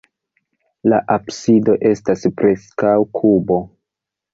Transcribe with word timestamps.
La 0.93 1.01
absido 1.17 1.77
estas 1.93 2.27
preskaŭ 2.43 2.99
kubo. 3.23 3.65